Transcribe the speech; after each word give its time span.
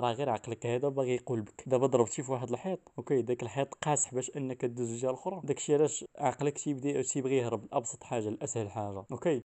راه 0.00 0.12
غير 0.12 0.30
عقلك. 0.30 0.66
هذا 0.66 0.88
باغي 0.88 1.14
يقول 1.14 1.40
بك. 1.40 1.62
دابا 1.66 1.86
ضربتي 1.86 2.22
في 2.22 2.32
واحد 2.32 2.50
الحيط 2.50 2.78
okay 2.98 3.22
داك 3.22 3.42
الحيط 3.42 3.74
قاصح 3.74 4.14
باش 4.14 4.30
إنك 4.36 4.64
دوز 4.64 4.90
الجهه 4.90 5.10
الاخرى 5.10 5.40
داكشي 5.44 5.74
علاش 5.74 6.04
عقلك 6.18 6.58
تيبدا 6.58 7.02
تيبغي 7.02 7.36
يهرب. 7.36 7.66
لابسط 7.72 8.04
حاجة 8.04 8.28
لاسهل 8.28 8.70
حاجة. 8.70 9.04
Okay. 9.12 9.42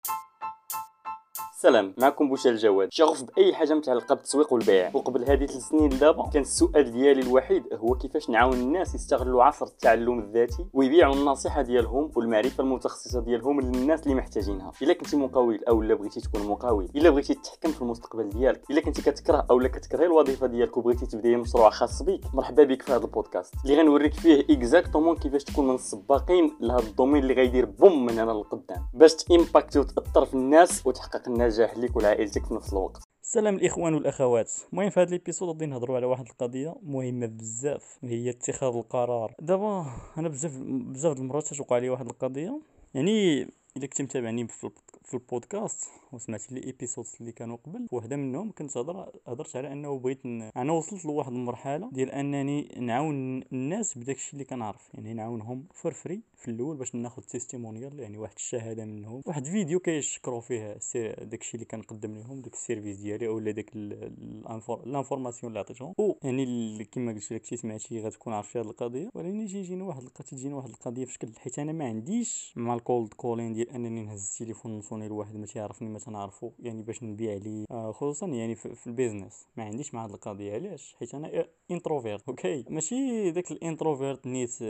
سلام 1.63 1.93
معكم 1.97 2.29
بوشا 2.29 2.49
الجواد 2.49 2.87
شغوف 2.91 3.23
بأي 3.23 3.53
حاجة 3.53 3.73
متعلقه 3.73 4.15
بالتسويق 4.15 4.53
والبيع. 4.53 4.91
وقبل 4.93 5.29
هذه 5.29 5.45
ثلاث 5.45 5.61
سنين 5.61 5.93
لدابا 5.93 6.29
كان 6.29 6.41
السؤال 6.41 6.91
ديالي 6.91 7.21
الوحيد 7.21 7.63
هو 7.73 7.95
كيفاش 7.95 8.29
نعاون 8.29 8.53
الناس 8.53 8.95
يستغلوا 8.95 9.43
عصر 9.43 9.65
التعلم 9.65 10.19
الذاتي 10.19 10.65
ويبيعوا 10.73 11.15
النصيحة 11.15 11.61
ديالهم 11.61 12.11
والمعرفة 12.15 12.63
المتخصصة 12.63 13.19
ديالهم 13.19 13.61
للناس 13.61 14.03
اللي 14.03 14.15
محتاجينها. 14.15 14.71
إلا 14.81 14.93
كنتي 14.93 15.17
مقاول 15.17 15.63
أو 15.69 15.81
لا 15.81 15.93
بغيتي 15.93 16.21
تكون 16.21 16.47
مقاول 16.47 16.89
إلا 16.95 17.09
بغيتي 17.09 17.33
تتحكم 17.33 17.71
في 17.71 17.81
المستقبل 17.81 18.29
ديالك 18.29 18.71
إلا 18.71 18.81
كنتي 18.81 19.01
كتكره 19.01 19.45
أو 19.49 19.59
لا 19.59 19.67
كتكره 19.67 20.05
الوظيفة 20.05 20.47
ديالك 20.47 20.77
وبغيتي 20.77 21.05
تبدأي 21.05 21.35
مشروع 21.35 21.69
خاص 21.69 22.03
بك 22.03 22.21
مرحبا 22.33 22.63
بك 22.63 22.81
في 22.81 22.91
هذا 22.91 23.05
البودكاست. 23.05 23.53
اللي 23.65 23.81
غنوريك 23.81 24.13
فيه 24.13 24.45
exactement 24.49 25.15
كيفاش 25.15 25.43
تكون 25.43 25.67
من 25.67 25.75
السباقين 25.75 26.57
لهذا 26.61 26.87
ال 26.87 26.91
domaine 26.91 27.23
اللي 27.23 27.33
غيدير 27.33 27.65
boom 27.65 28.05
من 28.05 28.19
هنا 28.19 28.31
للقدام 28.31 28.85
باش 28.93 29.15
تامباكتي 29.15 29.79
وتأثر 29.79 30.25
في 30.25 30.33
الناس 30.33 30.87
وتحقق 30.87 31.21
النجاح 31.27 31.52
ليك 31.59 31.95
والعائله 31.95 32.31
ديالك 32.31 32.45
في 32.47 32.53
نفس 32.53 32.73
الوقت. 32.73 33.03
السلام 33.23 33.55
الإخوان 33.55 33.93
والأخوات. 33.93 34.51
المهم 34.73 34.89
في 34.89 34.99
هذا 34.99 35.09
ال 35.09 35.14
episode 35.14 35.49
غادي 35.49 35.65
نهضروا 35.65 35.95
على 35.95 36.05
واحد 36.05 36.27
القضية 36.27 36.75
مهمة 36.83 37.25
بزاف 37.25 37.97
هي 38.03 38.29
اتخاذ 38.29 38.75
القرار. 38.75 39.35
دابا 39.39 39.85
أنا 40.17 40.29
بزاف 40.29 40.51
بزاف 40.63 41.17
المرات 41.17 41.53
توقع 41.53 41.77
لي 41.77 41.89
واحد 41.89 42.05
القضية. 42.05 42.61
يعني 42.93 43.47
إلا 43.77 43.87
كنت 43.87 44.01
متابعني 44.01 44.47
في 44.47 45.13
البودكاست 45.13 45.89
وسمعت 46.11 46.51
لي 46.51 46.63
episodes 46.63 47.15
اللي 47.21 47.31
كانوا 47.31 47.57
قبل 47.57 47.87
وحده 47.91 48.15
منهم 48.15 48.51
كنت 48.51 48.77
هضر 48.77 49.11
هضرت 49.27 49.55
على 49.55 49.71
أنه 49.71 49.99
بغيت 49.99 50.25
ن... 50.25 50.41
أنا 50.41 50.73
وصلت 50.73 51.05
لواحد 51.05 51.31
المرحلة 51.31 51.89
ديال 51.91 52.11
أنني 52.11 52.61
نعاون 52.79 53.43
الناس 53.53 53.97
بداك 53.97 54.15
الشيء 54.15 54.33
اللي 54.33 54.45
كنعرف 54.45 54.89
يعني 54.93 55.13
نعاونهم 55.13 55.65
for 55.73 55.93
free 55.93 56.21
في 56.35 56.51
الأول 56.51 56.77
باش 56.77 56.95
ناخذ 56.95 57.21
testimonial 57.21 57.99
يعني 57.99 58.17
واحد 58.17 58.35
الشهادة 58.35 58.85
منهم 58.85 59.21
واحد 59.25 59.45
فيديو 59.45 59.79
كيشكروا 59.79 60.41
فيه 60.41 60.77
داك 61.23 61.41
الشيء 61.41 61.55
اللي 61.55 61.65
كنقدم 61.65 62.17
لهم 62.17 62.41
داك 62.41 62.53
ال 62.53 62.59
service 62.59 62.97
ديالي 62.97 63.27
اولا 63.27 63.51
داك 63.51 63.71
ال 63.75 63.89
information 63.89 65.49
اللي 65.49 65.59
عطيتهم. 65.59 65.93
أو 65.99 66.17
يعني 66.23 66.85
كما 66.85 67.11
قلت 67.13 67.33
لك 67.33 67.45
شي 67.45 67.57
سمعتي 67.57 68.01
غتكون 68.01 68.33
عارف 68.33 68.57
هذه 68.57 68.65
القضية 68.65 69.09
ولكن 69.13 69.45
تيجيني 69.47 69.81
واحد 69.81 70.03
تجيني 70.03 70.53
واحد 70.53 70.69
القضية 70.69 71.05
في 71.05 71.13
شكل 71.13 71.27
حيت 71.37 71.59
أنا 71.59 71.71
ما 71.71 71.85
عنديش 71.85 72.53
مع 72.55 72.73
ال 72.73 72.81
cold 72.81 73.13
calling 73.13 73.53
ديال 73.53 73.62
انني 73.71 74.03
نهز 74.03 74.31
التليفون 74.31 74.77
نصوني 74.77 75.07
لواحد 75.07 75.35
ما 75.35 75.45
تيعرفني 75.45 75.89
ما 75.89 75.99
تنعرفو 75.99 76.51
يعني 76.59 76.81
باش 76.83 77.03
نبيع 77.03 77.33
لي 77.33 77.65
آه 77.71 77.91
خصوصا 77.91 78.27
يعني 78.27 78.55
في, 78.55 78.75
في 78.75 78.87
ال 78.87 78.93
business. 78.93 79.47
ما 79.57 79.63
عنديش 79.63 79.93
مع 79.93 80.03
هاد 80.03 80.11
القضية 80.11 80.53
علاش؟ 80.53 80.95
حيت 80.99 81.15
أنا 81.15 81.45
introvert 81.71 82.29
okay؟ 82.29 82.65
ماشي 82.69 83.31
داك 83.31 83.51
ال 83.51 83.59
introvert 83.59 84.27
نيت 84.27 84.49
100% 84.51 84.61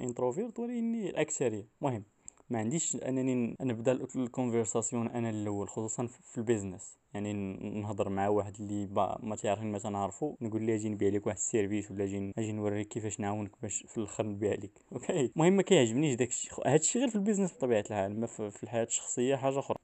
introvert 0.00 0.58
ولكني 0.58 1.10
الاكثريه 1.10 1.66
المهم 1.82 2.04
ما 2.52 2.58
عنديش 2.58 2.96
أنني 2.96 3.56
نبدأ 3.60 3.92
ال 4.16 4.23
conversation 4.23 5.08
أنا 5.08 5.30
الأول 5.30 5.68
خصوصا 5.68 6.06
في 6.06 6.38
ال 6.38 6.45
business 6.45 6.98
يعني 7.14 7.32
نهضر 7.80 8.08
مع 8.08 8.28
واحد 8.28 8.56
اللي 8.60 8.86
ما 9.22 9.36
تعرفني 9.36 9.70
ما 9.70 9.78
تنعرفو 9.78 10.36
نقول 10.40 10.62
ليه 10.62 10.74
أجي 10.74 10.88
نبيع 10.88 11.08
لك 11.08 11.26
واحد 11.26 11.38
ال 11.38 11.45
service 11.45 11.90
ولا 11.90 12.04
أجي 12.04 12.32
أجي 12.38 12.52
نوريك 12.52 12.88
كيفاش 12.88 13.20
نعاونك 13.20 13.50
باش 13.62 13.84
في 13.88 13.98
الأخر 13.98 14.26
نبيع 14.26 14.52
لك. 14.54 14.70
okay؟ 14.92 15.32
المهم 15.36 15.52
ما 15.52 15.62
كيعجبنيش 15.62 16.14
داك 16.14 16.28
الشيء 16.28 16.52
هذا 16.68 16.76
الشيء 16.76 17.00
غير 17.02 17.10
في 17.10 17.16
ال 17.16 17.20
business 17.20 17.54
بطبيعة 17.54 17.80
الحال 17.80 18.20
ما 18.20 18.26
في 18.26 18.62
الحياة 18.62 18.84
الشخصية 18.84 19.36
حاجة 19.36 19.58
أخرى. 19.58 19.76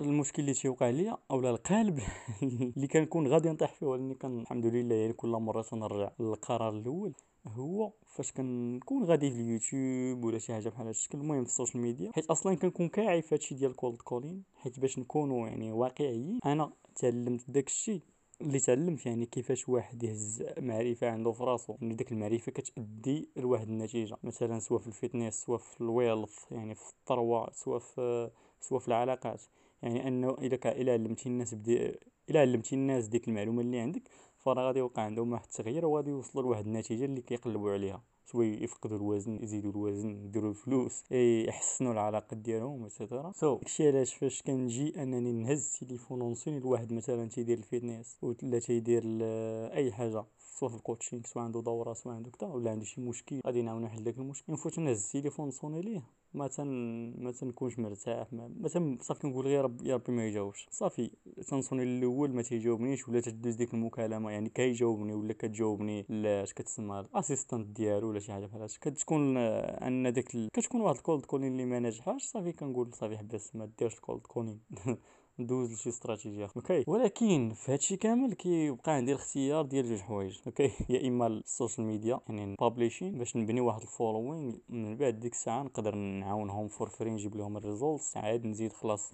والمشكل 0.00 0.42
اللي 0.42 0.54
تيوقع 0.54 0.90
ليا 0.90 1.16
أولا 1.30 1.50
القالب 1.50 2.00
اللي 2.76 2.86
كنكون 2.86 3.26
غادي 3.26 3.48
نطيح 3.48 3.74
فيه 3.74 3.86
ولكن 3.86 4.14
كان 4.14 4.38
الحمد 4.40 4.66
لله 4.66 4.94
يعني 4.94 5.12
كل 5.12 5.28
مرة 5.28 5.62
تنرجع 5.62 6.10
للقرار 6.20 6.76
الأول 6.76 7.12
هو 7.46 7.92
فاش 8.06 8.32
كنكون 8.32 9.04
غادي 9.04 9.30
في 9.30 9.40
اليوتيوب 9.40 10.24
ولا 10.24 10.38
شي 10.38 10.52
حاجة 10.52 10.68
بحال 10.68 10.82
هذا 10.82 10.90
الشكل. 10.90 11.18
المهم 11.18 11.44
في 11.44 11.50
ال 11.50 11.55
social 11.55 11.82
media 11.82 12.12
حيت 12.12 12.26
أصلا 12.26 12.54
كنكون 12.54 12.88
كاعي 12.88 13.22
في 13.22 13.34
هادشي 13.34 13.54
ديال 13.54 13.76
cold 13.76 13.96
calling 13.96 14.42
حيت 14.56 14.80
باش 14.80 14.98
نكونوا 14.98 15.48
يعني 15.48 15.72
واقعيين 15.72 16.38
أنا 16.46 16.72
تعلمت 16.96 17.50
داك 17.50 17.66
الشيء 17.66 18.00
اللي 18.40 18.60
تعلمت 18.60 19.06
يعني 19.06 19.26
كيفاش 19.26 19.68
واحد 19.68 20.02
يهز 20.02 20.44
معرفة 20.58 21.10
عنده 21.10 21.32
في 21.32 21.44
راسو. 21.44 21.76
يعني 21.80 21.94
ديك 21.94 22.12
المعرفة 22.12 22.52
كتأدي 22.52 23.28
لواحد 23.36 23.68
النتيجة. 23.68 24.16
مثلا 24.22 24.58
سواء 24.58 24.80
في 24.80 24.86
ال 24.86 24.92
fitness 24.92 25.34
سواء 25.34 25.58
في 25.58 25.80
ال 25.80 25.90
wealth 25.90 26.52
يعني 26.52 26.74
في 26.74 26.82
الثروة 27.00 27.50
سواء 27.52 27.78
في 27.78 28.30
سواء 28.60 28.80
في 28.80 28.88
العلاقات. 28.88 29.42
يعني 29.82 30.08
أنه 30.08 30.36
إذا 30.40 30.58
الا 30.64 30.92
علمتي 30.92 31.28
الناس 31.28 31.54
بدي 31.54 31.98
الا 32.30 32.40
علمتي 32.40 32.74
الناس 32.74 33.06
ديك 33.06 33.28
المعلومة 33.28 33.60
اللي 33.60 33.80
عندك 33.80 34.02
فراه 34.38 34.66
غادي 34.66 34.78
يوقع 34.78 35.02
عندهم 35.02 35.32
واحد 35.32 35.44
التغيير 35.44 35.86
وغادي 35.86 36.10
يوصلوا 36.10 36.44
لواحد 36.44 36.66
النتيجة 36.66 37.04
اللي 37.04 37.20
كيقلبوا 37.20 37.72
عليها. 37.72 38.02
شوية 38.32 38.62
يفقدوا 38.62 38.96
الوزن 38.96 39.42
يزيدوا 39.42 39.70
الوزن 39.70 40.10
يديروا 40.24 40.50
الفلوس 40.50 41.12
يحسنوا 41.12 41.92
العلاقات 41.92 42.38
ديالهم 42.38 42.84
ايتترا 42.84 43.32
سو 43.32 43.56
so, 43.56 43.58
داكشي 43.58 43.88
علاش 43.88 44.14
فاش 44.14 44.42
كنجي 44.42 45.02
أنني 45.02 45.32
نهز 45.32 45.78
التليفون 45.82 46.20
ونصوني 46.20 46.60
لواحد 46.60 46.92
مثلا 46.92 47.28
تيدير 47.28 47.58
ال 47.58 47.66
fitness 47.66 48.18
ولا 48.22 48.58
تيدير 48.58 49.02
أي 49.72 49.92
حاجة. 49.92 50.24
سواء 50.58 50.70
في 50.70 50.76
ال 50.76 50.81
coaching 50.81 51.22
سواء 51.24 51.44
عنده 51.44 51.62
دوره 51.62 51.92
سواء 51.92 52.14
عنده 52.14 52.30
كذا 52.30 52.48
ولا 52.48 52.70
عنده 52.70 52.84
شي 52.84 53.00
مشكل 53.00 53.40
غادي 53.46 53.62
نعاونو 53.62 53.86
نحل 53.86 54.04
داك 54.04 54.18
المشكل. 54.18 54.52
نفوت 54.52 54.78
نهز 54.78 55.04
التليفون 55.04 55.48
نصوني 55.48 55.80
ليه 55.80 56.02
ما 56.34 56.48
تن 56.48 56.68
ما 57.18 57.32
تنكونش 57.32 57.78
مرتاح 57.78 58.32
ما, 58.32 58.48
ما 58.60 58.68
تن 58.68 58.98
صافي 59.00 59.20
كنقول 59.20 59.46
غير 59.46 59.64
رب 59.64 59.86
يا 59.86 59.94
ربي 59.94 60.12
ما 60.12 60.26
يجاوبش. 60.26 60.66
صافي 60.70 61.10
تنصوني 61.48 61.82
الأول 61.82 62.34
ما 62.34 62.42
تيجاوبنيش 62.42 63.08
ولا 63.08 63.20
تدوز 63.20 63.54
ديك 63.54 63.74
المكالمة 63.74 64.30
يعني 64.30 64.48
كيجاوبني 64.48 65.14
ولا 65.14 65.32
كتجاوبني 65.32 66.06
اش 66.42 66.52
كتسمى 66.52 67.00
ال 67.00 67.07
assistant 67.07 67.66
ديالو 67.66 68.08
ولا 68.08 68.20
شي 68.20 68.32
حاجة 68.32 68.46
بحال 68.46 68.62
هكا 68.62 68.90
كتكون 68.90 69.36
أن 69.36 70.06
ال... 70.06 70.48
كتكون 70.52 70.80
واحد 70.80 70.96
ال 70.96 71.02
cold 71.02 71.24
calling 71.26 71.52
اللي 71.52 71.64
ما 71.64 71.78
ناجحاش 71.78 72.22
صافي 72.24 72.52
كنقول 72.52 72.94
صافي 72.94 73.18
حبس 73.18 73.56
ما 73.56 73.70
ديرش 73.78 73.94
ال 73.94 73.99
cold 73.99 74.20
calling 74.20 74.60
ندوز 75.38 75.72
لشي 75.72 75.88
استراتيجية. 75.88 76.48
Okay. 76.56 76.84
ولكن 76.86 77.52
في 77.54 77.72
هادشي 77.72 77.96
كامل 77.96 78.34
كيبقى 78.34 78.92
عندي 78.92 79.12
الاختيار 79.12 79.64
ديال 79.64 79.88
جوج 79.88 79.98
حوايج. 79.98 80.38
Okay. 80.46 80.70
يا 80.88 81.08
إما 81.08 81.26
ال 81.26 81.35
social 81.35 81.86
media 81.86 82.20
يعني 82.28 82.56
publishing 82.60 83.18
باش 83.18 83.36
نبني 83.36 83.60
واحد 83.60 83.82
ال 83.82 83.89
following 83.89 84.54
من 84.68 84.96
بعد 84.96 85.20
ديك 85.20 85.32
الساعة 85.32 85.62
نقدر 85.62 85.94
نعاونهم 85.94 86.68
for 86.68 86.88
free 86.88 87.10
نجيب 87.10 87.36
لهم 87.36 87.56
ال 87.56 87.64
results 87.64 88.16
عاد 88.16 88.46
نزيد 88.46 88.72
خلاص 88.72 89.12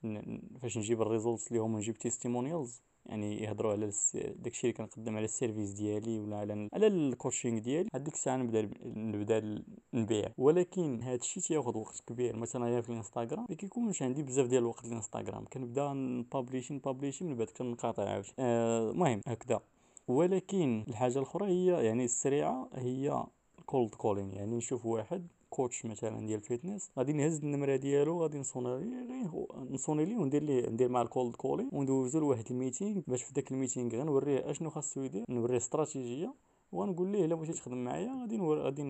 فاش 0.62 0.78
نجيب 0.78 1.02
ال 1.02 1.08
results 1.09 1.52
ليهم 1.52 1.76
نجيب 1.76 1.98
testimonials 1.98 2.82
يعني 3.06 3.42
يهضروا 3.42 3.72
على 3.72 3.90
داكشي 4.14 4.66
اللي 4.66 4.72
كنقدم 4.72 5.16
على 5.16 5.24
ال 5.24 5.30
service 5.30 5.70
ديالي 5.70 6.18
ولا 6.18 6.36
على 6.36 6.68
على 6.72 6.86
ال 6.86 6.94
coaching 6.94 7.58
ديالي 7.58 7.88
هذيك 7.94 8.14
الساعة 8.14 8.36
نبدا 8.36 8.70
نبدا 8.84 9.64
نبيع. 9.94 10.28
ولكن 10.38 11.02
هذا 11.02 11.14
الشيء 11.14 11.42
تياخذ 11.42 11.78
وقت 11.78 12.00
كبير. 12.06 12.36
مثلا 12.36 12.64
غير 12.64 12.82
في 12.82 12.90
الإنستغرام 12.90 13.46
ما 13.48 13.56
كيكونش 13.56 14.02
عندي 14.02 14.22
بزاف 14.22 14.46
ديال 14.46 14.62
الوقت 14.62 14.84
الإنستغرام. 14.84 15.44
كنبدا 15.44 15.92
نبابليشي 15.92 16.74
نبابليشي 16.74 17.24
من 17.24 17.36
بعد 17.36 17.46
كنقاطع 17.46 18.08
عاوتاني. 18.08 18.34
آه، 18.38 18.90
المهم 18.90 19.20
آه 19.26 19.30
هكذا. 19.30 19.60
ولكن 20.08 20.84
الحاجة 20.88 21.18
الأخرى 21.18 21.46
هي 21.46 21.84
يعني 21.84 22.04
السريعة 22.04 22.68
هي 22.74 23.24
cold 23.66 23.94
calling 23.94 24.32
يعني 24.32 24.56
نشوف 24.56 24.86
واحد 24.86 25.26
coach 25.56 25.84
مثلا 25.84 26.26
ديال 26.26 26.38
ال 26.38 26.45
fitness 26.45 26.90
غادي 26.98 27.12
نهز 27.12 27.38
النمرة 27.44 27.76
ديالو 27.76 28.22
غادي 28.22 28.38
نصوني 28.38 29.04
ليه 29.08 29.46
نصوني 29.70 30.04
ليه 30.04 30.16
وندير 30.16 30.42
ليه 30.42 30.68
ندير 30.68 30.88
مع 30.88 31.02
ال 31.02 31.09
cold 31.09 31.36
calling 31.36 31.68
وندوزو 31.72 32.20
لواحد 32.20 32.44
ال 32.50 32.56
meeting 32.56 33.00
باش 33.06 33.22
في 33.22 33.32
داك 33.32 33.52
ال 33.52 33.58
meeting 33.58 33.96
غنوريه 33.96 34.50
أشنو 34.50 34.70
خاصو 34.70 35.02
يدير 35.02 35.24
نوريه 35.28 35.56
استراتيجية 35.56 36.34
ونقول 36.72 37.08
ليه 37.12 37.24
إلا 37.24 37.34
بغيتي 37.34 37.52
تخدم 37.52 37.84
معايا 37.84 38.20
غادي 38.20 38.36
نور 38.36 38.58
غادي 38.58 38.82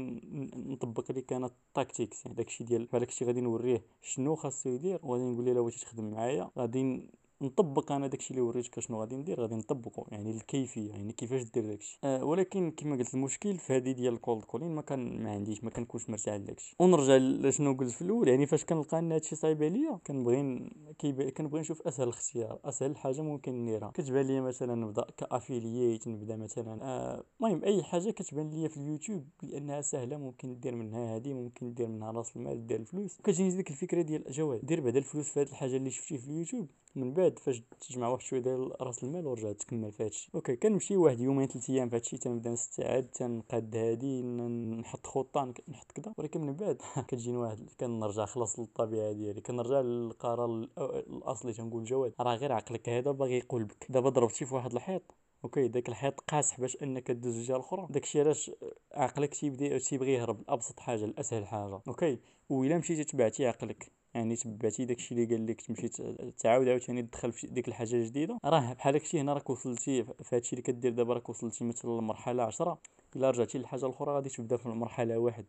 نطبق 0.73 1.13
لك 1.13 1.33
أنا 1.33 1.47
ال 1.47 1.56
tactics 1.56 2.25
يعني 2.25 2.37
داكشي 2.37 2.65
ديال 2.65 2.89
داكشي 2.93 3.25
غادي 3.25 3.41
نوريه 3.41 3.83
شنو 4.03 4.35
خاصو 4.35 4.69
يدير 4.69 5.01
وغادي 5.03 5.25
نقول 5.25 5.45
ليه 5.45 5.53
إلا 5.53 5.61
بغيتي 5.61 5.81
تخدم 5.81 6.11
معايا 6.11 6.51
غادي 6.59 7.11
نطبق 7.45 7.93
أنا 7.93 8.07
داكشي 8.07 8.31
اللي 8.31 8.43
وريتك 8.43 8.81
شنو 8.81 9.01
غادي 9.01 9.17
ندير 9.17 9.41
غادي 9.41 9.55
نطبقه 9.55 10.07
يعني 10.09 10.31
الكيفية 10.31 10.91
يعني 10.91 11.13
كيفاش 11.13 11.43
دير 11.43 11.67
داكشي. 11.67 11.99
أه 12.05 12.25
ولكن 12.25 12.71
كما 12.71 12.97
قلت 12.97 13.15
المشكل 13.15 13.59
في 13.59 13.77
هذه 13.77 13.93
ديال 13.93 14.15
ال 14.15 14.21
cold 14.21 14.45
calling 14.45 14.75
ما 14.75 14.83
كان 14.83 15.23
ما 15.23 15.31
عنديش 15.31 15.65
ما 15.65 15.71
كنكونش 15.71 16.11
مرتاح 16.11 16.35
لداكشي. 16.35 16.77
ونرجع 16.79 17.17
لشنو 17.17 17.73
قلت 17.73 17.91
في 17.91 18.03
الأول 18.03 18.29
يعني 18.29 18.47
فاش 18.47 18.65
كنلقى 18.65 18.99
إن 18.99 19.13
هادشي 19.13 19.37
صعيب 19.37 19.63
عليا 19.63 19.99
كنبغي 20.07 20.71
كنبغي 21.37 21.61
نشوف 21.61 21.83
أسهل 21.83 22.09
اختيار 22.09 22.59
أسهل 22.65 22.97
حاجة 22.97 23.21
ممكن 23.23 23.53
نديرها. 23.63 23.91
كتبان 23.91 24.27
لي 24.27 24.41
مثلا 24.41 24.75
نبدأ 24.75 25.07
ك 25.17 25.26
affiliate 25.26 26.09
نبدأ 26.09 26.37
مثلا 26.37 26.83
آه، 26.83 27.25
المهم 27.41 27.65
أه 27.65 27.67
أي 27.67 27.83
حاجة 27.83 28.11
كتبان 28.11 28.51
لي 28.51 28.69
في 28.69 28.77
اليوتيوب 28.77 29.29
لأنها 29.43 29.81
سهلة 29.81 30.17
ممكن 30.17 30.61
دير 30.61 30.75
منها 30.75 31.17
هذه 31.17 31.33
ممكن 31.33 31.75
دير 31.75 31.89
منها 31.89 32.11
راس 32.11 32.37
المال 32.37 32.67
دير 32.67 32.81
الفلوس. 32.81 33.19
كتجيني 33.25 33.57
ديك 33.57 33.71
الفكرة 33.71 34.03
ديال 34.03 34.25
جواد 34.31 34.67
دير 34.67 34.81
بعدا 34.81 34.99
الفلوس 34.99 35.31
في 35.31 35.41
هذه 35.41 35.49
الحاجة 35.49 35.77
اللي 35.77 35.91
شفتي 35.91 36.19
في 36.19 36.29
اليوتيوب. 36.29 36.69
من 36.97 37.15
بعد 37.15 37.39
فاش 37.39 37.63
تجمع 37.81 38.09
واحد 38.09 38.23
شوية 38.23 38.41
ديال 38.41 38.83
رأس 38.83 39.05
المال 39.05 39.27
ورجع 39.27 39.53
تكمل 39.53 39.93
في 39.93 40.05
هادشي. 40.05 40.31
okay 40.35 40.57
كنمشي 40.57 40.97
واحد 40.97 41.21
يومين 41.21 41.49
ثلاث 41.49 41.71
أيام 41.71 41.89
في 41.89 41.97
هادشي 41.97 42.19
تنبدا 42.19 42.51
نستعد 42.51 43.07
تنقاد 43.07 43.77
هادي 43.77 44.23
نحط 44.23 45.07
خطة 45.07 45.55
نحط 45.69 45.93
كذا 45.93 46.15
ولكن 46.19 46.41
من 46.41 46.53
بعد 46.53 46.83
كتجيني 47.09 47.37
واحد 47.37 47.71
كنرجع 47.81 48.25
خلاص 48.25 48.59
للطبيعة 48.59 49.13
ديالي. 49.13 49.41
كنرجع 49.41 49.81
للقرار 49.81 50.45
الأصلي 50.79 51.53
تنقول 51.53 51.85
جواد 51.85 52.15
راه 52.21 52.35
غير 52.35 52.53
عقلك 52.53 52.89
هذا 52.89 53.11
باغي 53.11 53.39
يقولب 53.39 53.65
ك. 53.65 53.87
دابا 53.89 54.09
ضربتي 54.09 54.47
في 54.47 54.55
واحد 54.55 54.73
الحيط. 54.73 55.03
okay 55.45 55.69
داك 55.69 55.89
الحيط 55.89 56.21
قاصح 56.21 56.61
باش 56.61 56.77
أنك 56.83 57.11
دوز 57.11 57.37
الجهه 57.37 57.57
الاخرى 57.57 57.87
داكشي 57.91 58.21
علاش 58.21 58.51
عقلك 58.93 59.35
تيبدا 59.35 59.79
تيبغي 59.79 60.13
يهرب. 60.13 60.43
لابسط 60.49 60.81
حاجة 60.81 61.07
لاسهل 61.07 61.47
حاجة. 61.47 61.81
okay 61.89 62.19
وإلا 62.49 62.79
مشيتي 62.79 63.05
تبعتي 63.05 63.47
عقلك. 63.47 63.93
يعني 64.15 64.37
تبعتي 64.37 64.85
داكشي 64.85 65.15
اللي 65.15 65.27
قال 65.27 65.47
لك 65.47 65.61
تمشي 65.61 65.89
تعاود 66.39 66.69
عاوتاني 66.69 67.03
تدخل 67.03 67.33
في 67.33 67.47
ديك 67.47 67.69
الحاجة 67.69 67.95
الجديدة. 67.97 68.39
راه 68.45 68.73
بحال 68.73 68.93
داكشي 68.93 69.21
هنا 69.21 69.33
راك 69.33 69.51
وصلتي 69.51 70.05
في 70.05 70.37
هادشي 70.37 70.53
اللي 70.53 70.63
كدير 70.63 70.93
دابا 70.93 71.15
راك 71.15 71.29
وصلتي 71.29 71.65
مثلا 71.65 71.91
للمرحله 71.91 72.43
10 72.43 72.79
إلا 73.17 73.31
رجعتي 73.31 73.59
للحاجة 73.59 73.87
الأخرى 73.87 74.15
غادي 74.15 74.29
تبدا 74.29 74.57
في 74.57 74.67
المرحلة 74.67 75.19
واحد 75.19 75.45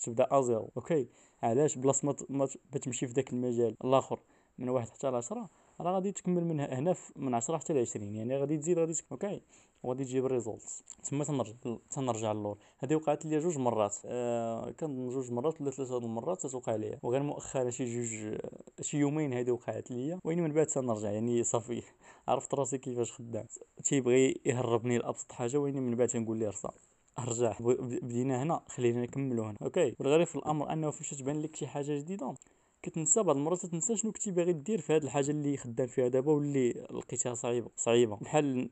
تبدا 0.00 0.38
à 0.38 0.44
zéro 0.44 0.70
okay؟ 0.76 1.06
علاش؟ 1.42 1.78
بلاصة 1.78 2.16
ما 2.28 2.48
تمشي 2.82 3.06
في 3.06 3.12
داك 3.12 3.32
المجال 3.32 3.76
الآخر 3.84 4.20
من 4.58 4.68
واحد 4.68 4.88
حتى 4.88 5.10
لعشرة؟ 5.10 5.48
راه 5.82 5.92
غادي 5.92 6.12
تكمل 6.12 6.44
من 6.44 6.60
هنا 6.60 6.94
من 7.16 7.34
عشرة 7.34 7.58
حتى 7.58 7.72
لعشرين 7.72 8.14
يعني 8.14 8.36
غادي 8.36 8.56
تزيد 8.56 8.78
غادي 8.78 8.94
okay 9.12 9.40
وغادي 9.82 10.04
تجيب 10.04 10.26
ال 10.26 10.32
results. 10.32 10.84
تما 11.04 11.24
تنرجع 11.24 11.52
تنرجع 11.90 12.32
للور. 12.32 12.58
هذه 12.78 12.94
وقعت 12.94 13.26
لي 13.26 13.38
جوج 13.38 13.58
مرات. 13.58 13.96
آه 14.04 14.70
كنظن 14.70 15.08
جوج 15.08 15.32
مرات 15.32 15.60
ولا 15.60 15.70
ثلاثة 15.70 15.98
المرات 15.98 16.42
تتوقع 16.42 16.76
ليا. 16.76 16.98
وغير 17.02 17.22
مؤخرا 17.22 17.70
شي 17.70 17.84
جوج 17.84 18.38
شي 18.80 18.98
يومين 18.98 19.32
هذه 19.32 19.50
وقعت 19.50 19.90
ليا. 19.90 20.18
وي 20.24 20.42
من 20.42 20.52
بعد 20.52 20.66
تنرجع 20.66 21.10
يعني 21.10 21.42
صافي. 21.42 21.82
عرفت 22.28 22.54
راسي 22.54 22.78
كيفاش 22.78 23.12
خدام. 23.12 23.46
تيبغي 23.84 24.40
يهربني 24.44 24.98
لأبسط 24.98 25.32
حاجة 25.32 25.56
وي 25.56 25.82
من 25.82 25.96
بعد 25.96 26.08
تنقول 26.08 26.36
ليه 26.36 26.48
رصا. 26.48 26.72
أرجع. 27.18 27.56
بدينا 27.60 28.42
هنا 28.42 28.62
خلينا 28.68 29.02
نكملوا 29.02 29.44
هنا. 29.44 29.56
okay. 29.62 29.96
والغريب 30.00 30.26
في 30.26 30.36
الأمر 30.36 30.72
أنه 30.72 30.90
فاش 30.90 31.10
تبان 31.10 31.42
لك 31.42 31.56
شي 31.56 31.66
حاجة 31.66 31.98
جديدة؟ 31.98 32.34
كتنسى 32.82 33.22
بعض 33.22 33.36
المرات 33.36 33.66
تنسى 33.66 33.96
شنو 33.96 34.12
كنتي 34.12 34.30
باغي 34.30 34.52
دير 34.52 34.80
في 34.80 34.96
هذه 34.96 35.04
الحاجة 35.04 35.30
اللي 35.30 35.56
خدام 35.56 35.86
فيها 35.86 36.08
دابا 36.08 36.32
واللي 36.32 36.70
لقيتها 36.70 37.34
صعيبة 37.34 37.70
صعيبة. 37.76 38.16
بحال 38.16 38.68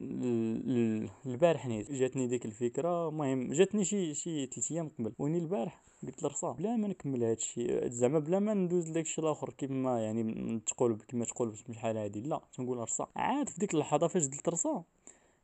البارح 1.26 1.66
نيت 1.66 1.92
جاتني 1.92 2.26
ديك 2.26 2.44
الفكرة 2.44 3.08
المهم 3.08 3.52
جاتني 3.52 3.84
شي 3.84 4.14
شي 4.14 4.46
3 4.46 4.74
أيام 4.74 4.90
قبل. 4.98 5.12
ويني 5.18 5.38
البارح 5.38 5.82
قلت 6.02 6.22
لرصا 6.22 6.52
بلا 6.52 6.76
ما 6.76 6.88
نكمل 6.88 7.24
هذا 7.24 7.32
الشيء 7.32 7.88
زعما 7.88 8.18
بلا 8.18 8.38
ما 8.38 8.54
ندوز 8.54 8.90
لك 8.90 9.04
الشيء 9.04 9.24
الآخر 9.24 9.50
كيما 9.50 10.00
يعني 10.00 10.60
تقول 10.66 10.98
كيما 11.08 11.24
تقول 11.24 11.54
بحال 11.68 11.96
هذه 11.96 12.18
لا 12.18 12.40
تنقول 12.52 12.78
رصا 12.78 13.08
عاد 13.16 13.48
في 13.48 13.58
ديك 13.58 13.74
اللحظة 13.74 14.06
فاش 14.06 14.28
قلت 14.28 14.48
رصا 14.48 14.84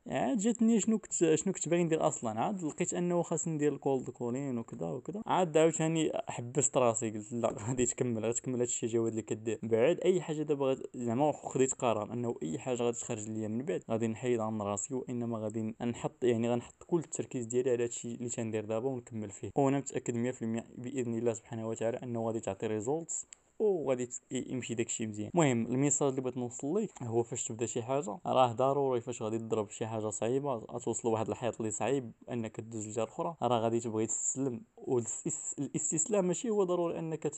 عاد 0.09 0.39
جاتني 0.39 0.81
شنو 0.81 0.99
كنت 0.99 1.12
شنو 1.12 1.53
كنت 1.53 1.69
باغي 1.69 1.85
ندير 1.85 2.09
أصلا. 2.09 2.41
عاد 2.41 2.65
لقيت 2.65 2.95
أنه 2.95 3.23
خاصني 3.23 3.55
ندير 3.55 3.73
ال 3.73 3.80
cold 3.80 4.11
calling 4.11 4.59
وكذا 4.59 4.87
وكذا. 4.87 5.23
عاد 5.27 5.56
عاوتاني 5.56 6.12
حبست 6.29 6.77
راسي 6.77 7.11
قلت 7.11 7.33
لا 7.33 7.55
غادي 7.69 7.87
تكمل 7.87 8.25
غادي 8.25 8.37
تكمل 8.37 8.61
هادشي 8.61 8.87
جواد 8.87 9.11
اللي 9.11 9.23
كدير. 9.23 9.59
بعد 9.62 10.01
أي 10.01 10.21
حاجة 10.21 10.43
دابا 10.43 10.77
زعما 10.95 11.33
خديت 11.33 11.75
قرار 11.75 12.12
أنه 12.12 12.35
أي 12.43 12.59
حاجة 12.59 12.83
غادي 12.83 12.97
تخرج 12.97 13.29
ليا 13.29 13.49
من 13.49 13.65
بعد 13.65 13.83
غادي 13.91 14.06
نحيد 14.06 14.41
عن 14.41 14.62
راسي 14.62 14.95
وإنما 14.95 15.39
غادي 15.39 15.75
نحط 15.83 16.25
يعني 16.25 16.51
غنحط 16.51 16.85
كل 16.87 16.99
التركيز 16.99 17.47
ديالي 17.47 17.71
على 17.71 17.85
هادشي 17.85 18.15
اللي 18.15 18.29
تندير 18.29 18.65
دابا 18.65 18.89
ونكمل 18.89 19.31
فيه. 19.31 19.51
وأنا 19.56 19.79
متأكد 19.79 20.15
100% 20.15 20.65
بإذن 20.79 21.19
الله 21.19 21.33
سبحانه 21.33 21.69
وتعالى 21.69 21.97
أنه 22.03 22.27
غادي 22.27 22.41
تعطي 22.41 22.67
results 22.67 23.27
وغادي 23.59 24.09
يمشي 24.31 24.75
داكشي 24.75 25.06
مزيان. 25.06 25.31
المهم 25.35 25.67
ال 25.67 25.72
message 25.72 26.09
اللي 26.09 26.21
بغيت 26.21 26.37
نوصل 26.37 26.77
لك 26.77 27.03
هو 27.03 27.23
فاش 27.23 27.45
تبدا 27.45 27.67
شي 27.67 27.83
حاجة. 27.83 28.19
راه 28.27 28.53
ضروري 28.53 29.01
فاش 29.01 29.23
غادي 29.23 29.39
تضرب 29.39 29.71
شي 29.71 29.87
حاجة 29.87 30.11
صعيبة 30.11 30.55
غتوصل 30.55 31.09
لواحد 31.09 31.29
الحيط 31.29 31.61
اللي 31.61 31.71
صعيب 31.71 32.12
انك 32.31 32.56
تدوز 32.56 32.87
الجهه 32.87 33.05
الاخرى 33.05 33.35
راه 33.43 33.59
غادي 33.59 33.81
تبغي 33.81 34.06
تستسلم 34.06 34.61
والاستسلام 34.77 36.25
ماشي 36.25 36.51
هو 36.51 36.65
ضروري 36.65 36.99
انك 36.99 37.33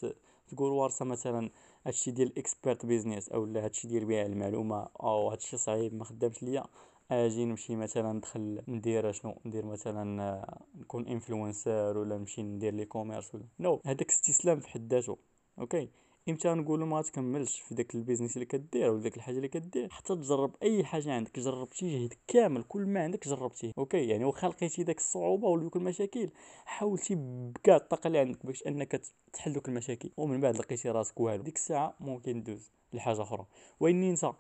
تقول 0.49 0.73
وا 0.73 0.84
رصا 0.84 1.05
مثلا 1.05 1.51
هادشي 1.87 2.11
ديال 2.11 2.29
ال 2.29 2.37
expert 2.37 2.87
business 2.87 3.29
أو 3.29 3.45
هادشي 3.45 3.89
ديال 3.89 4.05
بيع 4.05 4.27
المعلومة 4.27 4.89
أو 5.01 5.31
هادشي 5.31 5.57
صعيب 5.57 5.95
ما 5.95 6.05
خدامش 6.05 6.43
ليا. 6.43 6.65
أجي 7.11 7.45
نمشي 7.45 7.77
مثلا 7.77 8.13
ندخل 8.13 8.63
ندير 8.69 9.13
شنو؟ 9.13 9.41
ندير 9.45 9.67
مثلا 9.67 10.47
نكون 10.75 11.07
influencer 11.07 11.99
ولا 11.99 12.19
نمشي 12.19 12.43
ندير 12.43 12.75
لي 12.75 12.85
e-commerce 12.85 13.35
ولا 13.35 13.45
no 13.61 13.81
هذاك 13.87 14.11
استسلام 14.11 14.61
في 14.61 14.69
حد 14.69 14.93
ذاته 14.93 15.19
okay؟ 15.59 15.89
إمتى 16.29 16.49
نقولوا 16.49 16.87
ما 16.87 17.03
تكملش 17.03 17.61
في 17.61 17.75
داك 17.75 17.95
ال 17.95 17.99
business 17.99 18.35
اللي 18.35 18.47
كدير 18.47 18.91
ولا 18.91 19.03
داك 19.03 19.17
الحاجة 19.17 19.37
اللي 19.37 19.49
كدير 19.49 19.89
حتى 19.91 20.17
تجرب 20.17 20.57
أي 20.63 20.85
حاجة 20.85 21.13
عندك 21.13 21.39
جربتي 21.39 21.99
جهدك 21.99 22.19
كامل 22.29 22.63
كل 22.63 22.87
ما 22.87 23.03
عندك 23.03 23.29
جربتيه 23.29 23.73
okay؟ 23.79 24.09
يعني 24.09 24.25
واخا 24.25 24.49
لقيتي 24.49 24.83
داك 24.83 24.99
الصعوبة 24.99 25.49
ولا 25.49 25.71
المشاكل 25.77 26.31
حاولتي 26.65 27.15
بكاع 27.55 27.77
الطاقة 27.77 28.09
اللي 28.09 28.19
عندك 28.19 28.47
باش 28.47 28.67
أنك 28.67 29.03
تحل 29.33 29.53
دوك 29.53 29.69
المشاكل 29.69 30.11
ومن 30.17 30.41
بعد 30.41 30.57
لقيتي 30.57 30.91
راسك 30.91 31.21
والو. 31.21 31.43
ديك 31.43 31.57
الساعة 31.57 31.95
ممكن 32.01 32.43
دوز 32.43 32.71
لحاجة 32.93 33.23
أخرى. 33.23 33.47
واني 33.81 34.11
أنت؟ 34.11 34.33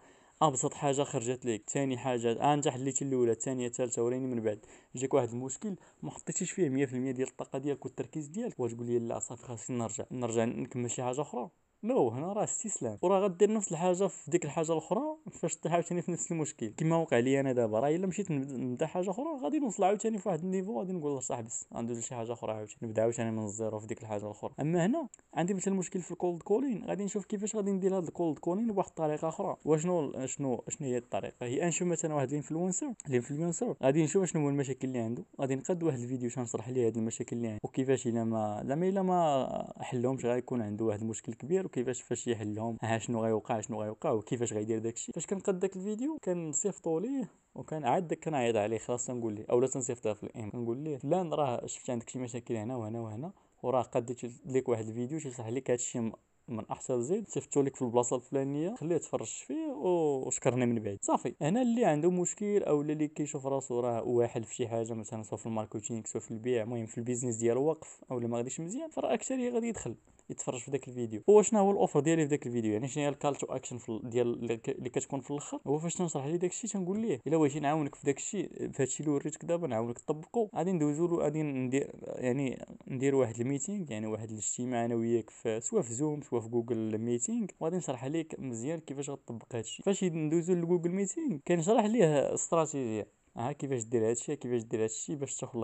أبسط 0.43 0.75
حاجة 0.75 1.03
خرجت 1.03 1.47
لك 1.47 1.71
ثاني 1.71 1.99
حاجة 1.99 2.55
انت 2.55 2.69
حليتي 2.69 3.05
الأولى 3.05 3.33
الثانية 3.33 3.67
الثالثه 3.67 4.03
وريني 4.03 4.27
من 4.27 4.41
بعد. 4.43 4.67
جاك 4.95 5.15
واحد 5.15 5.29
المشكل 5.29 5.77
ما 6.03 6.11
حطيتيش 6.11 6.51
فيه 6.51 6.69
100% 6.69 7.13
ديال 7.13 7.29
الطاقة 7.29 7.59
ديالك 7.59 7.85
والتركيز 7.85 8.27
ديالك. 8.27 8.61
وتقول 8.61 8.87
لي 8.87 8.99
لا 8.99 9.19
صافي 9.19 9.43
خاصني 9.43 9.79
نرجع. 9.79 10.05
نرجع 10.11 10.45
نكمل 10.45 10.91
شي 10.91 11.03
حاجة 11.03 11.21
أخرى؟ 11.21 11.51
no 11.87 12.09
هنا 12.09 12.33
راه 12.33 12.45
استسلام 12.45 12.99
وراه 13.03 13.21
غدير 13.21 13.53
نفس 13.53 13.73
الحاجة 13.73 14.07
في 14.07 14.31
ديك 14.31 14.45
الحاجة 14.45 14.73
الأخرى 14.73 15.17
فاش 15.31 15.57
طيح 15.57 15.73
عاوتاني 15.73 16.03
في 16.03 16.13
نفس 16.13 16.33
المشكل. 16.33 16.73
كما 16.77 16.97
وقع 16.97 17.19
لي 17.19 17.41
أنا 17.41 17.53
دابا 17.53 17.81
راه 17.81 17.89
إلا 17.89 18.07
مشيت 18.07 18.31
نبدا 18.31 18.87
حاجة 18.87 19.11
أخرى 19.11 19.25
غادي 19.43 19.59
نوصل 19.59 19.85
عاوتاني 19.85 20.19
في 20.19 20.29
واحد 20.29 20.41
ال 20.41 20.46
niveau 20.46 20.79
غادي 20.79 20.93
نقول 20.93 21.23
صاحبي 21.23 21.49
غندوز 21.75 21.99
لشي 21.99 22.15
حاجة 22.15 22.33
أخرى 22.33 22.53
عاوتاني. 22.53 22.79
نبدأ 22.83 23.03
عاوتاني 23.03 23.31
من 23.31 23.45
ال 23.45 23.51
zéro 23.51 23.79
في 23.79 23.87
ديك 23.87 24.03
الحاجة 24.03 24.25
الأخرى. 24.25 24.53
أما 24.61 24.87
هنا 24.87 25.09
عندي 25.35 25.55
مثلا 25.55 25.75
مشكل 25.75 26.01
في 26.01 26.11
ال 26.11 26.17
cold 26.17 26.43
calling 26.43 26.85
غادي 26.85 27.05
نشوف 27.05 27.27
كيفاش 27.27 27.57
غادي 27.57 27.73
ندير 27.73 27.99
هذا 27.99 28.09
ال 28.09 28.15
cold 28.15 28.39
calling 28.39 28.73
بواحد 28.73 28.89
الطريقة 28.89 29.29
أخرى. 29.29 29.57
وشنو 29.65 30.27
شنو 30.27 30.65
شنو 30.69 30.89
هي 30.89 30.99
الطريقة؟ 30.99 31.47
هي 31.47 31.69
نشوف 31.69 31.89
مثلا 31.89 32.15
واحد 32.15 32.29
ال 32.29 32.34
influencer. 32.34 32.93
ال 33.09 33.15
influencer 33.15 33.75
غادي 33.83 34.05
نشوف 34.05 34.25
شنو 34.25 34.43
هو 34.43 34.49
المشاكل 34.49 34.89
اللي 34.89 34.99
عنده. 34.99 35.25
غادي 35.41 35.55
نقاد 35.55 35.83
واحد 35.83 35.99
الفيديو 35.99 36.31
نشرح 36.39 36.69
ليه 36.69 36.87
هاد 36.87 36.97
المشاكل 36.97 37.37
اللي 37.37 37.49
عنده. 37.49 37.61
وكيفاش 37.65 38.07
إلا 38.07 38.25
ما 38.25 38.63
زعما 38.67 38.89
إلا 38.89 39.03
ما 39.03 39.73
حلهمش 39.81 40.25
غيكون 40.25 40.63
عنده 40.63 40.85
واحد 40.85 41.01
المشكل 41.01 41.35
كبير. 41.35 41.67
وكيفاش 41.77 42.03
فاش 42.03 42.27
يحل 42.27 42.55
لهم 42.55 42.79
ها 42.83 42.99
شنو 42.99 43.23
غيوقع 43.23 43.61
شنو 43.61 43.83
غيوقع 43.83 44.11
وكيفاش 44.11 44.53
غيدير 44.53 44.79
داكشي. 44.79 45.13
فاش 45.13 45.27
كنقاد 45.27 45.59
داك 45.59 45.77
الفيديو 45.77 46.19
كنصيفطو 46.25 46.99
ليه 46.99 47.31
وكان 47.55 47.85
عاد 47.85 48.09
داك 48.09 48.25
كنعيط 48.25 48.57
عليه. 48.57 48.79
خلاص 48.79 49.11
نقول 49.11 49.35
ليه 49.35 49.45
اولا 49.51 49.67
تنصيفطها 49.67 50.15
في 50.15 50.23
ال 50.23 50.32
DM 50.32 50.51
كنقول 50.51 50.79
ليه 50.79 50.97
فلان 50.97 51.33
راه 51.33 51.67
شفت 51.67 51.91
عندك 51.91 52.09
شي 52.09 52.19
مشاكل 52.19 52.57
هنا 52.57 52.77
وهنا 52.77 53.01
وهنا 53.01 53.33
وراه 53.63 53.83
قديت 53.83 54.25
لك 54.47 54.69
واحد 54.69 54.87
الفيديو 54.89 55.19
تيشرح 55.19 55.49
لك 55.49 55.71
هادشي 55.71 56.11
من 56.49 56.65
أحسن 56.71 57.03
زيد 57.03 57.29
صيفطو 57.29 57.63
لك 57.63 57.77
في 57.77 57.83
البلاصة 57.83 58.17
الفلانية 58.17 58.75
خليه 58.75 58.97
تفرج 58.97 59.27
فيه 59.47 59.67
وشكرني 59.67 60.67
من 60.67 60.83
بعد. 60.83 60.99
صافي. 61.03 61.35
أنا 61.43 61.63
اللي 61.63 61.85
عنده 61.85 62.11
مشكل 62.11 62.63
أو 62.63 62.81
اللي 62.81 63.09
كيشوف 63.09 63.47
راسو 63.47 63.81
راه 63.81 64.03
واحد 64.03 64.45
في 64.45 64.55
شي 64.55 64.69
حاجة 64.69 64.95
مثلا 64.95 65.23
سواء 65.23 65.41
في 65.41 65.47
ال 65.47 65.52
marketing 65.52 66.03
سواء 66.05 66.23
في 66.23 66.31
البيع 66.31 66.63
المهم 66.63 66.87
في 66.87 66.99
ال 66.99 67.03
business 67.03 67.37
ديالو 67.37 67.63
واقف 67.63 68.01
أو 68.11 68.21
ما 68.21 68.37
غاديش 68.37 68.61
مزيان 68.61 68.91
فراه 68.91 69.15
أكثر 69.15 69.51
غادي 69.51 69.69
يدخل 69.69 69.95
يتفرج 70.31 70.61
في 70.61 70.71
ذاك 70.71 70.89
الفيديو. 70.89 71.23
هو 71.31 71.43
شنو 71.43 71.61
هو 71.61 71.71
ال 71.71 71.76
offer 71.76 72.01
ديالي 72.01 72.23
في 72.23 72.31
ذاك 72.31 72.47
الفيديو؟ 72.47 72.73
يعني 72.73 72.89
شنو 72.89 73.05
هي 73.05 73.09
ال 73.09 73.14
call 73.14 73.35
to 73.35 73.47
action 73.47 73.79
ديال 74.05 74.53
اللي 74.53 74.91
كتكون 74.91 75.21
في 75.21 75.31
الأخر؟ 75.31 75.61
هو 75.67 75.79
فاش 75.79 75.95
تنشرح 75.95 76.27
ليه 76.27 76.37
داك 76.37 76.51
الشيء 76.51 76.71
تنقول 76.71 76.99
ليه 77.01 77.21
إلا 77.27 77.37
بغيتي 77.37 77.61
نعاونك 77.61 77.95
في 77.95 78.07
داك 78.07 78.17
الشيء 78.17 78.49
في 78.49 78.65
هذا 78.77 78.85
الشيء 78.85 79.07
اللي 79.07 79.17
وريتك 79.17 79.45
دابا 79.45 79.67
نعاونك 79.67 79.99
تطبقو 79.99 80.49
غادي 80.57 80.73
ندوزو 80.73 81.07
له 81.07 81.17
غادي 81.17 81.43
ندير 81.43 81.91
يعني 82.03 82.67
ندير 82.89 83.15
واحد 83.15 83.41
ال 83.41 83.47
meeting 83.47 83.93
يعني 83.93 84.07
واحد 84.07 84.31
الاجتماع 84.31 84.85
أنا 84.85 84.95
وياك 84.95 85.31
سواء 85.59 85.83
في 85.83 85.93
زوم 85.95 86.21
سواء 86.23 86.36
في 86.41 86.49
جوجل 86.49 86.99
meeting 86.99 87.47
وغادي 87.61 87.77
نشرح 87.77 88.05
لك 88.05 88.41
مزيان 88.41 88.79
كيفاش 88.79 89.11
غتطبق 89.11 89.47
هذا 89.53 89.61
الشيء 89.61 89.85
فاش 89.87 90.05
ندوزو 90.05 90.55
لجوجل 90.55 90.91
meeting 90.91 91.39
كنشرح 91.49 91.85
ليه 91.85 92.35
استراتيجية. 92.35 93.07
ها 93.37 93.53
كيفاش 93.53 93.85
دير 93.85 94.11
هادشي 94.11 94.37
كيفاش 94.37 94.63
دير 94.63 94.83
هادشي 94.83 95.15
باش 95.15 95.37
تاخذ 95.37 95.61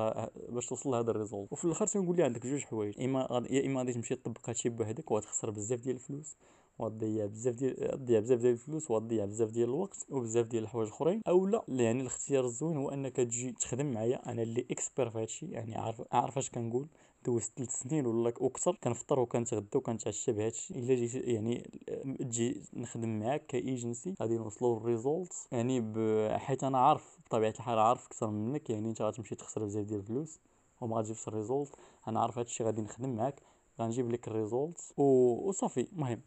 باش 0.49 0.67
توصل 0.67 0.91
لهذا 0.91 1.11
ال 1.11 1.16
result. 1.16 1.53
وفي 1.53 1.65
الآخر 1.65 1.87
تنقول 1.87 2.17
لي 2.17 2.23
عندك 2.23 2.47
جوج 2.47 2.61
حوايج. 2.61 3.01
إما 3.01 3.47
يا 3.51 3.67
إما 3.67 3.81
غادي 3.81 3.93
تمشي 3.93 4.15
تطبق 4.15 4.49
هادشي 4.49 4.69
بوحدك 4.69 5.11
وغتخسر 5.11 5.51
بزاف 5.51 5.81
ديال 5.81 5.95
الفلوس. 5.95 6.37
وتضيع 6.79 7.27
بزاف 7.27 7.55
ديال 7.55 7.77
تضيع 7.77 8.21
بزاف 8.21 8.41
ديال 8.41 8.53
الفلوس 8.53 8.91
وتضيع 8.91 9.25
بزاف 9.25 9.51
ديال 9.51 9.69
الوقت 9.69 10.07
وبزاف 10.11 10.47
ديال 10.47 10.63
الحوايج 10.63 10.89
اخرين. 10.89 11.21
أو 11.29 11.47
لا 11.47 11.65
يعني 11.69 12.01
الاختيار 12.01 12.45
الزوين 12.45 12.77
هو 12.77 12.91
أنك 12.91 13.17
تجي 13.17 13.53
تخدم 13.53 13.93
معايا. 13.93 14.31
أنا 14.33 14.43
اللي 14.43 14.67
expert 14.71 15.11
في 15.11 15.19
هادشي 15.19 15.47
يعني 15.47 15.75
عارف 15.77 16.03
عارف 16.13 16.39
اش 16.39 16.51
كنقول. 16.51 16.89
دوزت 17.25 17.53
ثلاث 17.57 17.71
سنين 17.71 18.07
ولا 18.07 18.29
أكثر 18.41 18.79
كنفطر 18.85 19.21
وكنتغدى 19.21 19.69
وكنتعشى 19.79 20.33
بهادشي. 20.33 20.75
إلا 20.75 20.95
جيت 20.95 21.15
يعني 21.15 21.71
تجي 22.19 22.63
نخدم 22.73 23.19
معاك 23.21 23.47
كإيجنسي 23.47 24.15
غادي 24.23 24.39
نوصلوا 24.39 24.81
لل 24.81 24.94
result 24.94 25.33
يعني 25.53 25.93
حيت 26.39 26.65
أنا 26.65 26.79
عارف 26.79 27.19
بطبيعة 27.27 27.51
الحال 27.51 27.79
عارف 27.79 28.07
أكثر 28.07 28.31
منك 28.31 28.71
يعني 28.71 28.89
أنت 28.89 29.03
غتمشي 29.03 29.35
تخسر 29.35 29.65
بزاف 29.65 29.85
ديال 29.85 30.01
الفلوس 30.01 30.41
وما 30.81 30.97
غاتجيبش 30.97 31.29
ال 31.29 31.35
result 31.35 31.75
أنا 32.09 32.21
عارف 32.21 32.39
هادشي 32.39 32.65
غادي 32.65 32.83
نخدم 32.83 33.17
معاك 33.17 33.43
غنجيب 33.81 34.13
لك 34.13 34.29
ال 34.29 34.38
result 34.38 34.93
وصافي 34.97 35.87
المهم. 35.93 36.21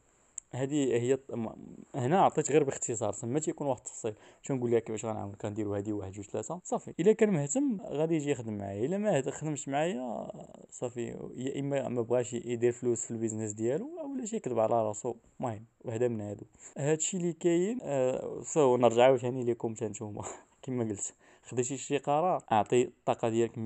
هذه 0.55 0.93
هي 0.93 1.17
هنا 1.95 2.21
عطيت 2.21 2.51
غير 2.51 2.63
باختصار 2.63 3.13
تما 3.13 3.39
تيكون 3.39 3.67
واحد 3.67 3.79
التفصيل. 3.79 4.13
نقول 4.51 4.71
لك 4.71 4.83
كيفاش 4.83 5.05
غنعاون 5.05 5.33
كنديروا 5.33 5.77
هذه 5.77 5.93
واحد 5.93 6.11
جوج 6.11 6.25
ثلاثة 6.25 6.59
صافي 6.63 6.93
إلا 6.99 7.13
كان 7.13 7.29
مهتم 7.29 7.77
غادي 7.81 8.15
يجي 8.15 8.31
يخدم 8.31 8.57
معايا 8.57 8.85
إلا 8.85 8.97
ما 8.97 9.31
خدمش 9.31 9.67
معايا 9.67 10.31
صافي 10.69 11.29
يا 11.35 11.59
إما 11.59 11.89
ما 11.89 12.01
بغاش 12.01 12.33
يدير 12.33 12.71
فلوس 12.71 13.05
في 13.05 13.11
ال 13.11 13.15
business 13.15 13.51
ديالو 13.51 13.99
أولا 13.99 14.25
شي 14.25 14.35
يكذب 14.35 14.59
على 14.59 14.87
راسو. 14.87 15.15
المهم 15.39 15.65
وحده 15.85 16.07
من 16.07 16.21
هادو. 16.21 16.45
هادشي 16.77 17.17
اللي 17.17 17.33
كاين 17.33 17.79
آه 17.81 18.41
so 18.43 18.77
نرجع 18.77 19.03
عاوتاني 19.03 19.43
لكم 19.45 19.75
حتى 19.75 19.85
نتوما. 19.85 20.23
كما 20.61 20.83
قلت 20.83 21.13
خديتي 21.43 21.77
شي 21.77 21.97
قرار 21.97 22.43
أعطي 22.51 22.83
الطاقة 22.83 23.29
ديالك 23.29 23.55
100% 23.55 23.57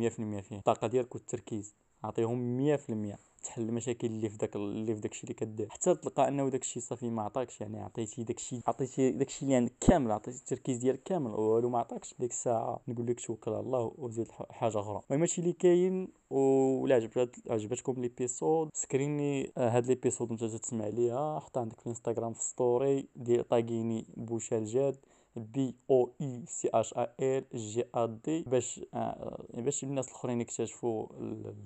فيه. 0.41 0.57
الطاقة 0.57 0.87
ديالك 0.87 1.15
والتركيز 1.15 1.75
أعطيهم 2.05 2.77
100% 2.77 3.28
تحل 3.43 3.61
المشاكل 3.61 4.07
اللي 4.07 4.29
في 4.29 4.37
داك 4.37 4.55
اللي 4.55 4.95
في 4.95 5.01
داكشي 5.01 5.23
اللي 5.23 5.33
كدير. 5.33 5.69
حتى 5.69 5.95
تلقى 5.95 6.27
أنه 6.27 6.49
داكشي 6.49 6.79
صافي 6.79 7.09
ما 7.09 7.21
عطاكش 7.21 7.61
يعني 7.61 7.79
عطيتي 7.79 8.23
داكشي 8.23 8.59
عطيتي 8.67 9.11
داكشي 9.11 9.45
اللي 9.45 9.55
عندك 9.55 9.73
كامل 9.79 10.11
عطيتي 10.11 10.37
التركيز 10.37 10.77
ديالك 10.77 11.03
كامل 11.03 11.31
والو 11.31 11.69
ما 11.69 11.79
عطاكش 11.79 12.15
ديك 12.19 12.31
الساعة. 12.31 12.79
نقول 12.87 13.07
لك 13.07 13.19
توكل 13.19 13.51
على 13.51 13.59
الله 13.59 13.91
وزيد 13.97 14.31
حاجة 14.31 14.79
أخرى. 14.79 15.01
المهم 15.09 15.21
هادشي 15.21 15.41
اللي 15.41 15.53
كاين 15.53 16.07
ولا 16.29 16.95
عجبت 16.95 17.35
عجبتكم 17.49 18.01
l'épisode 18.01 18.69
screen 18.73 19.40
ي 19.40 19.51
آه، 19.57 19.69
هاد 19.69 19.87
l'épisode 19.87 20.31
انت 20.31 20.43
تسمع 20.43 20.87
ليها. 20.87 21.39
حط 21.39 21.57
عندك 21.57 21.79
في 21.79 21.85
الإنستغرام 21.85 22.33
في 22.33 22.43
story 22.43 23.07
ديالك 23.15 23.47
tag 23.47 23.76
يني 23.76 24.05
بوشال 24.17 24.65
جاد. 24.65 24.97
B 25.35 25.75
O 25.89 26.13
U 26.21 26.43
C 26.47 26.69
H 26.73 26.93
A 26.93 27.07
L 27.19 27.45
J 27.55 27.83
A 27.95 28.05
D 28.05 28.43
باش 28.47 28.81
آه 28.93 29.45
باش 29.53 29.83
الناس 29.83 30.07
الأخرين 30.07 30.41
يكتشفوا 30.41 31.07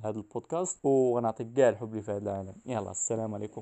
هذا 0.03 0.17
البودكاست 0.17 0.85
ونعطيك 0.85 1.53
كاع 1.53 1.69
الحب 1.69 1.91
اللي 1.91 2.01
في 2.01 2.11
هذا 2.11 2.31
العالم. 2.31 2.55
يلا 2.65 2.91
السلام 2.91 3.33
عليكم. 3.35 3.61